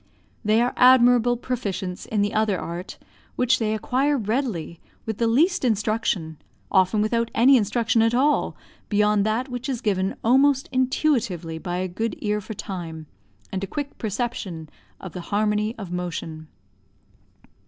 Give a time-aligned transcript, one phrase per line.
[0.43, 2.97] They are admirable proficients in the other art,
[3.35, 6.39] which they acquire readily, with the least instruction,
[6.71, 8.57] often without any instruction at all,
[8.89, 13.05] beyond that which is given almost intuitively by a good ear for time,
[13.51, 14.69] and a quick perception
[14.99, 16.47] of the harmony of motion.